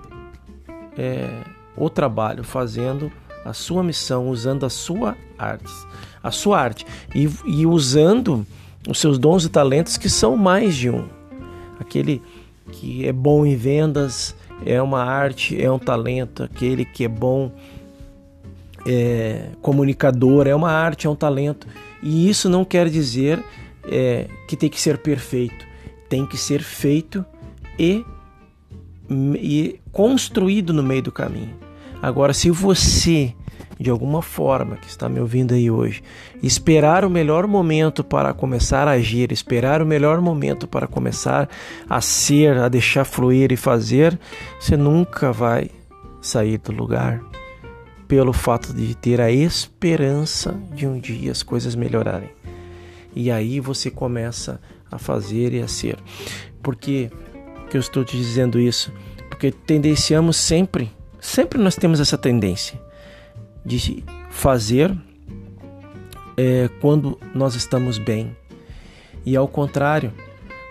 é, 0.96 1.28
o 1.76 1.88
trabalho, 1.88 2.44
fazendo 2.44 3.10
a 3.44 3.52
sua 3.52 3.82
missão, 3.82 4.28
usando 4.28 4.66
a 4.66 4.70
sua 4.70 5.16
arte, 5.38 5.72
a 6.22 6.30
sua 6.30 6.60
arte 6.60 6.86
e, 7.14 7.28
e 7.46 7.66
usando 7.66 8.46
os 8.86 8.98
seus 8.98 9.18
dons 9.18 9.44
e 9.44 9.48
talentos 9.48 9.96
que 9.96 10.08
são 10.08 10.36
mais 10.36 10.76
de 10.76 10.90
um. 10.90 11.08
Aquele 11.78 12.22
que 12.72 13.06
é 13.06 13.12
bom 13.12 13.46
em 13.46 13.56
vendas 13.56 14.34
é 14.64 14.80
uma 14.82 15.02
arte, 15.02 15.60
é 15.60 15.70
um 15.70 15.78
talento. 15.78 16.42
Aquele 16.42 16.84
que 16.84 17.04
é 17.04 17.08
bom 17.08 17.52
é, 18.86 19.50
comunicador 19.62 20.46
é 20.46 20.54
uma 20.54 20.70
arte, 20.70 21.06
é 21.06 21.10
um 21.10 21.16
talento. 21.16 21.66
E 22.02 22.28
isso 22.28 22.48
não 22.48 22.64
quer 22.64 22.88
dizer 22.88 23.42
é, 23.84 24.28
que 24.46 24.56
tem 24.56 24.68
que 24.68 24.80
ser 24.80 24.98
perfeito. 24.98 25.66
Tem 26.08 26.26
que 26.26 26.36
ser 26.36 26.62
feito 26.62 27.24
e, 27.78 28.04
e 29.10 29.80
construído 29.92 30.72
no 30.72 30.82
meio 30.82 31.02
do 31.02 31.12
caminho. 31.12 31.54
Agora, 32.00 32.32
se 32.32 32.50
você, 32.50 33.34
de 33.78 33.90
alguma 33.90 34.22
forma, 34.22 34.76
que 34.76 34.88
está 34.88 35.08
me 35.08 35.20
ouvindo 35.20 35.54
aí 35.54 35.70
hoje, 35.70 36.02
esperar 36.42 37.04
o 37.04 37.10
melhor 37.10 37.46
momento 37.46 38.04
para 38.04 38.32
começar 38.32 38.86
a 38.86 38.92
agir, 38.92 39.32
esperar 39.32 39.82
o 39.82 39.86
melhor 39.86 40.20
momento 40.20 40.66
para 40.66 40.86
começar 40.86 41.48
a 41.88 42.00
ser, 42.00 42.56
a 42.58 42.68
deixar 42.68 43.04
fluir 43.04 43.52
e 43.52 43.56
fazer, 43.56 44.18
você 44.60 44.76
nunca 44.76 45.32
vai 45.32 45.70
sair 46.20 46.58
do 46.58 46.72
lugar 46.72 47.20
pelo 48.06 48.32
fato 48.32 48.72
de 48.72 48.94
ter 48.94 49.20
a 49.20 49.30
esperança 49.30 50.58
de 50.72 50.86
um 50.86 50.98
dia 50.98 51.30
as 51.30 51.42
coisas 51.42 51.74
melhorarem. 51.74 52.30
E 53.14 53.30
aí 53.30 53.60
você 53.60 53.90
começa 53.90 54.60
a 54.90 54.98
fazer 54.98 55.52
e 55.52 55.60
a 55.60 55.68
ser. 55.68 55.98
Por 56.62 56.76
que, 57.68 57.76
eu 57.76 57.80
estou 57.80 58.04
te 58.04 58.16
dizendo 58.16 58.58
isso? 58.58 58.92
Porque 59.28 59.52
tendenciamos 59.52 60.36
sempre 60.36 60.90
Sempre 61.20 61.58
nós 61.58 61.74
temos 61.74 62.00
essa 62.00 62.16
tendência 62.16 62.80
de 63.64 64.04
fazer 64.30 64.96
é, 66.36 66.70
quando 66.80 67.18
nós 67.34 67.54
estamos 67.54 67.98
bem. 67.98 68.36
E 69.26 69.36
ao 69.36 69.48
contrário, 69.48 70.12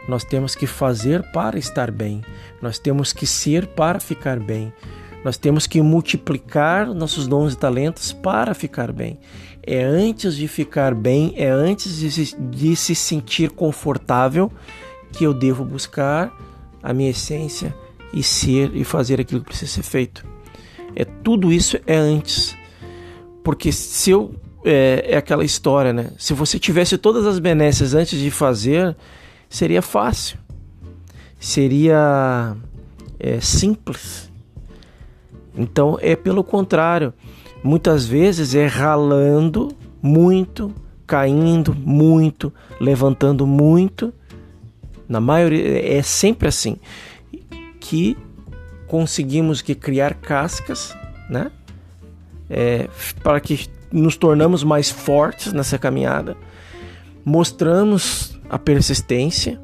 nós 0.08 0.24
temos 0.24 0.56
que 0.56 0.66
fazer 0.66 1.22
para 1.32 1.60
estar 1.60 1.92
bem. 1.92 2.24
Nós 2.62 2.80
temos 2.80 3.12
que 3.12 3.28
ser 3.28 3.68
para 3.68 4.00
ficar 4.00 4.40
bem. 4.40 4.74
Nós 5.24 5.38
temos 5.38 5.68
que 5.68 5.82
multiplicar 5.82 6.88
nossos 6.94 7.28
dons 7.28 7.54
e 7.54 7.58
talentos 7.58 8.14
para 8.14 8.54
ficar 8.54 8.94
bem. 8.94 9.20
É 9.62 9.84
antes 9.84 10.36
de 10.38 10.48
ficar 10.48 10.96
bem, 10.96 11.34
é 11.36 11.50
antes 11.50 11.98
de, 11.98 12.36
de 12.36 12.76
se 12.76 12.96
sentir 12.96 13.50
confortável 13.52 14.50
que 15.12 15.26
eu 15.26 15.34
devo 15.34 15.66
buscar 15.66 16.32
a 16.82 16.94
minha 16.94 17.10
essência 17.10 17.76
e 18.14 18.24
ser 18.24 18.76
e 18.76 18.84
fazer 18.84 19.20
aquilo 19.20 19.42
que 19.42 19.48
precisa 19.48 19.72
ser 19.72 19.84
feito. 19.84 20.26
É 20.96 21.06
tudo 21.06 21.52
isso 21.52 21.78
é 21.86 21.96
antes. 21.96 22.56
Porque 23.44 23.72
se 23.72 24.12
eu 24.12 24.34
é, 24.66 25.06
é 25.14 25.18
aquela 25.18 25.46
história, 25.46 25.94
né? 25.94 26.12
Se 26.18 26.34
você 26.34 26.60
tivesse 26.60 26.98
todas 26.98 27.26
as 27.26 27.40
benesses 27.40 27.94
antes 27.94 28.20
de 28.20 28.30
fazer, 28.30 28.96
seria 29.50 29.82
fácil. 29.82 30.38
Seria 31.40 32.56
é, 33.20 33.40
simples. 33.40 34.32
Então 35.56 35.98
é 36.02 36.16
pelo 36.16 36.44
contrário. 36.44 37.14
Muitas 37.64 38.06
vezes 38.06 38.56
é 38.56 38.66
ralando 38.68 39.70
muito, 40.02 40.74
caindo 41.06 41.74
muito, 41.74 42.54
levantando 42.80 43.48
muito. 43.48 44.14
Na 45.08 45.22
maioria 45.22 45.98
é 45.98 46.02
sempre 46.02 46.48
assim 46.48 46.78
que 47.80 48.18
conseguimos 48.88 49.62
que 49.62 49.74
criar 49.76 50.14
cascas, 50.16 50.96
né? 51.30 51.52
É, 52.50 52.90
para 53.24 53.40
que 53.40 53.70
nos 53.92 54.18
tornamos 54.18 54.64
mais 54.64 54.90
fortes 54.90 55.54
nessa 55.54 55.78
caminhada. 55.78 56.36
Mostramos 57.24 58.38
a 58.50 58.58
persistência, 58.58 59.60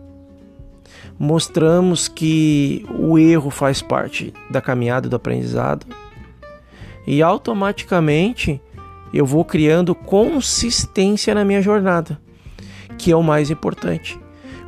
mostramos 1.18 2.08
que 2.08 2.86
o 2.90 3.18
erro 3.18 3.50
faz 3.50 3.82
parte 3.82 4.34
da 4.50 4.62
caminhada 4.62 5.08
do 5.08 5.16
aprendizado 5.16 5.86
e 7.08 7.22
automaticamente 7.22 8.62
eu 9.14 9.26
vou 9.26 9.46
criando 9.46 9.94
consistência 9.96 11.34
na 11.34 11.46
minha 11.46 11.62
jornada, 11.62 12.20
que 12.98 13.12
é 13.12 13.16
o 13.16 13.24
mais 13.24 13.50
importante 13.50 14.23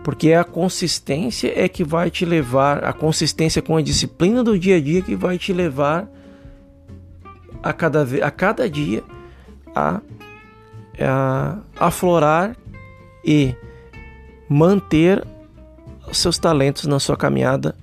porque 0.05 0.33
a 0.33 0.43
consistência 0.43 1.51
é 1.59 1.67
que 1.67 1.83
vai 1.83 2.11
te 2.11 2.25
levar, 2.25 2.83
a 2.83 2.93
consistência 2.93 3.59
com 3.59 3.75
a 3.75 3.81
disciplina 3.81 4.43
do 4.43 4.57
dia 4.57 4.77
a 4.77 4.79
dia 4.79 5.01
que 5.01 5.15
vai 5.15 5.35
te 5.35 5.51
levar 5.51 6.07
a 7.63 7.73
cada, 7.73 8.03
a 8.23 8.29
cada 8.29 8.69
dia 8.69 9.03
a, 9.75 9.99
a 11.01 11.57
aflorar 11.75 12.55
e 13.25 13.55
manter 14.47 15.25
seus 16.13 16.37
talentos 16.37 16.85
na 16.85 16.99
sua 16.99 17.17
caminhada, 17.17 17.75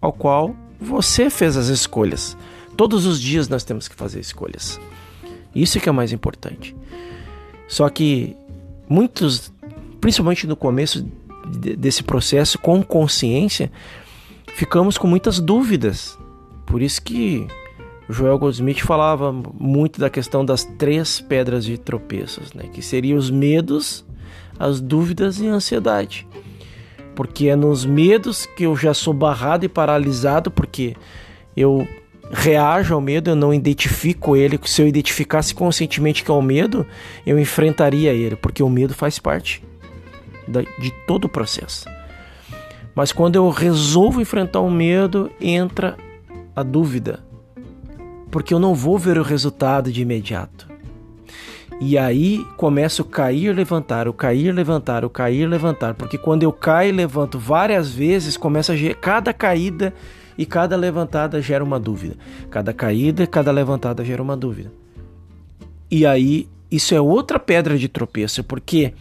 ao 0.00 0.14
qual 0.14 0.56
você 0.80 1.28
fez 1.28 1.58
as 1.58 1.66
escolhas. 1.66 2.38
Todos 2.74 3.04
os 3.04 3.20
dias 3.20 3.50
nós 3.50 3.64
temos 3.64 3.86
que 3.86 3.94
fazer 3.94 4.20
escolhas. 4.20 4.80
Isso 5.54 5.78
que 5.78 5.90
é 5.90 5.92
mais 5.92 6.10
importante. 6.10 6.74
Só 7.68 7.86
que 7.90 8.34
muitos, 8.88 9.52
principalmente 10.00 10.46
no 10.46 10.56
começo 10.56 11.06
desse 11.46 12.02
processo 12.02 12.58
com 12.58 12.82
consciência, 12.82 13.70
ficamos 14.54 14.98
com 14.98 15.06
muitas 15.06 15.40
dúvidas. 15.40 16.18
Por 16.66 16.82
isso 16.82 17.00
que 17.00 17.46
Joel 18.08 18.38
Goldsmith 18.38 18.80
falava 18.80 19.32
muito 19.32 20.00
da 20.00 20.10
questão 20.10 20.44
das 20.44 20.64
três 20.64 21.20
pedras 21.20 21.64
de 21.64 21.78
tropeços, 21.78 22.52
né? 22.52 22.64
que 22.72 22.82
seriam 22.82 23.18
os 23.18 23.30
medos, 23.30 24.04
as 24.58 24.80
dúvidas 24.80 25.40
e 25.40 25.46
a 25.46 25.52
ansiedade. 25.52 26.26
Porque 27.14 27.48
é 27.48 27.56
nos 27.56 27.84
medos 27.84 28.46
que 28.56 28.64
eu 28.64 28.76
já 28.76 28.92
sou 28.92 29.14
barrado 29.14 29.64
e 29.64 29.68
paralisado, 29.68 30.50
porque 30.50 30.94
eu 31.56 31.88
reajo 32.30 32.94
ao 32.94 33.00
medo, 33.00 33.30
eu 33.30 33.36
não 33.36 33.54
identifico 33.54 34.36
ele. 34.36 34.60
Se 34.64 34.82
eu 34.82 34.88
identificasse 34.88 35.54
conscientemente 35.54 36.22
que 36.22 36.30
é 36.30 36.34
o 36.34 36.42
medo, 36.42 36.86
eu 37.24 37.38
enfrentaria 37.38 38.12
ele, 38.12 38.36
porque 38.36 38.62
o 38.62 38.68
medo 38.68 38.92
faz 38.92 39.18
parte 39.18 39.62
de 40.46 40.90
todo 41.06 41.24
o 41.24 41.28
processo. 41.28 41.88
Mas 42.94 43.12
quando 43.12 43.36
eu 43.36 43.48
resolvo 43.50 44.20
enfrentar 44.20 44.60
o 44.60 44.70
medo, 44.70 45.30
entra 45.40 45.96
a 46.54 46.62
dúvida, 46.62 47.20
porque 48.30 48.54
eu 48.54 48.58
não 48.58 48.74
vou 48.74 48.98
ver 48.98 49.18
o 49.18 49.22
resultado 49.22 49.92
de 49.92 50.00
imediato. 50.00 50.66
E 51.78 51.98
aí 51.98 52.42
começa 52.56 53.02
o 53.02 53.04
cair, 53.04 53.54
levantar, 53.54 54.08
o 54.08 54.12
cair, 54.12 54.50
levantar, 54.50 55.04
o 55.04 55.10
cair, 55.10 55.46
levantar, 55.46 55.92
porque 55.92 56.16
quando 56.16 56.42
eu 56.42 56.52
caio 56.52 56.88
e 56.88 56.92
levanto 56.92 57.38
várias 57.38 57.90
vezes, 57.90 58.36
começa 58.36 58.72
a 58.72 58.94
cada 58.94 59.32
caída 59.34 59.92
e 60.38 60.46
cada 60.46 60.74
levantada 60.74 61.40
gera 61.42 61.62
uma 61.62 61.78
dúvida. 61.78 62.16
Cada 62.50 62.72
caída, 62.72 63.26
cada 63.26 63.52
levantada 63.52 64.02
gera 64.02 64.22
uma 64.22 64.36
dúvida. 64.36 64.72
E 65.90 66.06
aí 66.06 66.48
isso 66.70 66.94
é 66.94 67.00
outra 67.00 67.38
pedra 67.38 67.76
de 67.78 67.88
tropeço, 67.88 68.42
porque 68.42 68.94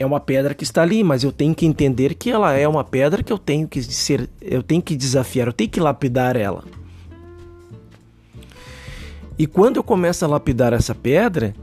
é 0.00 0.06
uma 0.06 0.18
pedra 0.18 0.54
que 0.54 0.64
está 0.64 0.80
ali, 0.80 1.04
mas 1.04 1.22
eu 1.22 1.30
tenho 1.30 1.54
que 1.54 1.66
entender 1.66 2.14
que 2.14 2.30
ela 2.30 2.54
é 2.54 2.66
uma 2.66 2.82
pedra 2.82 3.22
que 3.22 3.30
eu 3.30 3.36
tenho 3.36 3.68
que 3.68 3.82
ser, 3.82 4.30
eu 4.40 4.62
tenho 4.62 4.80
que 4.80 4.96
desafiar, 4.96 5.46
eu 5.46 5.52
tenho 5.52 5.68
que 5.68 5.78
lapidar 5.78 6.36
ela. 6.36 6.64
E 9.38 9.46
quando 9.46 9.76
eu 9.76 9.82
começo 9.82 10.24
a 10.24 10.28
lapidar 10.28 10.72
essa 10.72 10.94
pedra, 10.94 11.54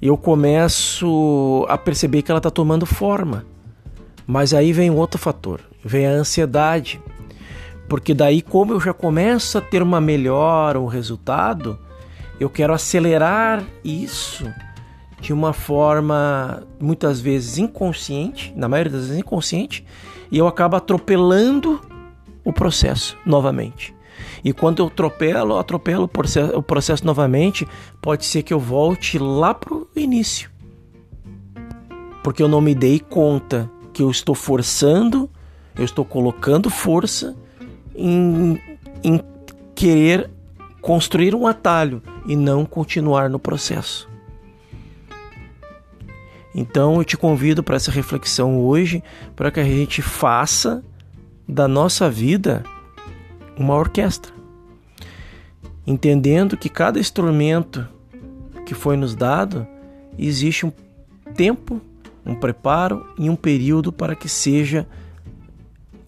eu 0.00 0.16
começo 0.16 1.66
a 1.68 1.76
perceber 1.76 2.22
que 2.22 2.30
ela 2.30 2.38
está 2.38 2.50
tomando 2.50 2.86
forma. 2.86 3.44
Mas 4.26 4.54
aí 4.54 4.72
vem 4.72 4.90
outro 4.90 5.20
fator, 5.20 5.60
vem 5.84 6.06
a 6.06 6.12
ansiedade. 6.12 6.98
Porque 7.90 8.14
daí, 8.14 8.40
como 8.40 8.72
eu 8.72 8.80
já 8.80 8.94
começo 8.94 9.58
a 9.58 9.60
ter 9.60 9.82
uma 9.82 10.00
melhora, 10.00 10.80
um 10.80 10.86
resultado, 10.86 11.78
eu 12.40 12.48
quero 12.48 12.72
acelerar 12.72 13.62
isso 13.84 14.50
de 15.22 15.32
uma 15.32 15.52
forma 15.52 16.64
muitas 16.80 17.20
vezes 17.20 17.56
inconsciente, 17.56 18.52
na 18.56 18.68
maioria 18.68 18.90
das 18.90 19.02
vezes 19.02 19.20
inconsciente, 19.20 19.86
e 20.32 20.36
eu 20.36 20.48
acabo 20.48 20.74
atropelando 20.74 21.80
o 22.44 22.52
processo 22.52 23.16
novamente. 23.24 23.94
E 24.44 24.52
quando 24.52 24.80
eu 24.80 24.88
atropelo, 24.88 25.58
atropelo 25.58 26.10
o 26.56 26.62
processo, 26.62 27.06
novamente, 27.06 27.66
pode 28.00 28.26
ser 28.26 28.42
que 28.42 28.52
eu 28.52 28.58
volte 28.58 29.16
lá 29.16 29.54
para 29.54 29.72
o 29.72 29.86
início. 29.94 30.50
Porque 32.24 32.42
eu 32.42 32.48
não 32.48 32.60
me 32.60 32.74
dei 32.74 32.98
conta 32.98 33.70
que 33.92 34.02
eu 34.02 34.10
estou 34.10 34.34
forçando, 34.34 35.30
eu 35.76 35.84
estou 35.84 36.04
colocando 36.04 36.68
força 36.68 37.36
em, 37.94 38.60
em 39.04 39.20
querer 39.72 40.28
construir 40.80 41.32
um 41.32 41.46
atalho 41.46 42.02
e 42.26 42.34
não 42.34 42.64
continuar 42.64 43.30
no 43.30 43.38
processo. 43.38 44.11
Então 46.54 46.96
eu 46.96 47.04
te 47.04 47.16
convido 47.16 47.62
para 47.62 47.76
essa 47.76 47.90
reflexão 47.90 48.60
hoje, 48.60 49.02
para 49.34 49.50
que 49.50 49.60
a 49.60 49.64
gente 49.64 50.02
faça 50.02 50.84
da 51.48 51.66
nossa 51.66 52.10
vida 52.10 52.62
uma 53.56 53.74
orquestra. 53.74 54.32
Entendendo 55.86 56.56
que 56.56 56.68
cada 56.68 57.00
instrumento 57.00 57.86
que 58.66 58.74
foi 58.74 58.96
nos 58.96 59.14
dado 59.14 59.66
existe 60.18 60.66
um 60.66 60.72
tempo, 61.34 61.80
um 62.24 62.34
preparo 62.34 63.06
e 63.18 63.28
um 63.28 63.36
período 63.36 63.92
para 63.92 64.14
que 64.14 64.28
seja 64.28 64.86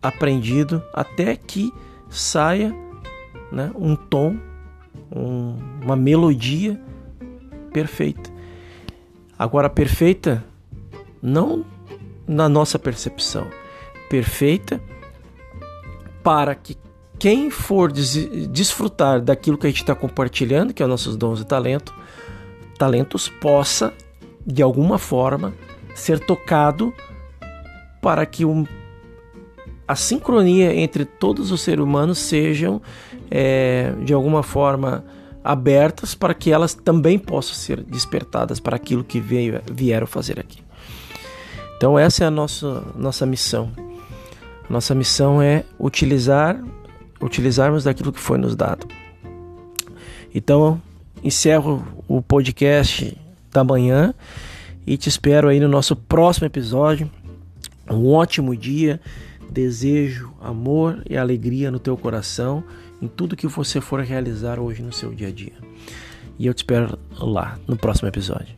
aprendido 0.03 0.83
até 0.93 1.35
que 1.35 1.73
saia 2.11 2.75
né, 3.51 3.73
um 3.75 3.97
tom, 3.97 4.37
um, 5.11 5.57
uma 5.83 5.97
melodia 5.97 6.81
perfeita. 7.73 8.34
Agora, 9.39 9.69
perfeita 9.69 10.45
não 11.23 11.65
na 12.27 12.49
nossa 12.49 12.79
percepção, 12.79 13.47
perfeita 14.09 14.81
para 16.23 16.55
que 16.55 16.77
quem 17.19 17.51
for 17.51 17.93
des 17.93 18.15
desfrutar 18.49 19.21
daquilo 19.21 19.57
que 19.59 19.67
a 19.67 19.71
gente 19.71 19.81
está 19.81 19.95
compartilhando, 19.95 20.73
que 20.73 20.83
é 20.83 20.87
os 20.87 20.91
nossos 20.91 21.17
dons 21.17 21.41
e 21.41 21.45
talento, 21.45 21.95
talentos, 22.79 23.29
possa 23.29 23.93
de 24.47 24.63
alguma 24.63 24.99
forma 24.99 25.55
ser 25.95 26.21
tocado 26.21 26.93
para 28.03 28.27
que 28.27 28.45
um, 28.45 28.67
a 29.87 29.95
sincronia 29.95 30.75
entre 30.75 31.05
todos 31.05 31.51
os 31.51 31.61
seres 31.61 31.83
humanos 31.83 32.19
sejam 32.19 32.83
é, 33.31 33.93
de 34.05 34.13
alguma 34.13 34.43
forma 34.43 35.05
abertas 35.45 36.15
para 36.15 36.33
que 36.33 36.51
elas 36.51 36.73
também 36.73 37.19
possam 37.19 37.55
ser 37.55 37.83
despertadas 37.83 38.59
para 38.59 38.77
aquilo 38.77 39.05
que 39.05 39.21
veio, 39.21 39.61
vieram 39.71 40.07
fazer 40.07 40.41
aqui. 40.41 40.63
Então 41.77 41.99
essa 41.99 42.25
é 42.25 42.27
a 42.27 42.31
nossa, 42.31 42.83
nossa 42.97 43.27
missão. 43.27 43.71
Nossa 44.71 44.95
missão 44.95 45.43
é 45.43 45.65
utilizar, 45.79 46.59
utilizarmos 47.21 47.85
daquilo 47.85 48.11
que 48.11 48.21
foi 48.21 48.39
nos 48.39 48.57
dado. 48.57 48.89
Então 50.35 50.81
encerro 51.23 51.87
o 52.09 52.23
podcast 52.23 53.17
da 53.53 53.63
manhã 53.63 54.15
e 54.87 54.97
te 54.97 55.11
espero 55.11 55.49
aí 55.49 55.61
no 55.61 55.69
nosso 55.69 55.95
próximo 55.95 56.47
episódio. 56.47 57.11
Um 57.91 58.09
ótimo 58.09 58.57
dia. 58.57 58.99
Desejo 59.51 60.33
amor 60.41 61.03
e 61.09 61.17
alegria 61.17 61.71
no 61.71 61.79
teu 61.79 61.97
coração 61.97 62.65
em 63.05 63.09
tudo 63.09 63.37
que 63.37 63.47
você 63.47 63.81
for 63.81 64.01
realizar 64.01 64.59
hoje 64.59 64.83
no 64.83 64.93
seu 64.93 65.15
dia 65.15 65.29
a 65.29 65.31
dia. 65.31 65.53
E 66.39 66.47
eu 66.47 66.55
te 66.55 66.59
espero 66.59 66.99
lá 67.13 67.59
no 67.69 67.77
próximo 67.77 68.09
episódio. 68.09 68.57